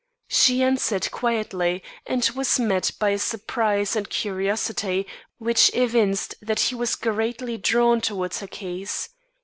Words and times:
She 0.29 0.63
answered 0.63 1.11
quietly, 1.11 1.83
and 2.07 2.27
was 2.35 2.59
met 2.59 2.89
by 2.99 3.09
a 3.09 3.19
surprise 3.19 3.95
and 3.95 4.09
curiosity 4.09 5.05
which 5.37 5.69
evinced 5.75 6.33
that 6.41 6.59
he 6.61 6.73
was 6.73 6.95
greatly 6.95 7.57
drawn 7.59 8.01
towards 8.01 8.39
her 8.39 8.47
case. 8.47 9.09